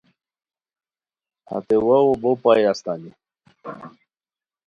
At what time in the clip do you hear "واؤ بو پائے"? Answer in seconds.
1.87-2.63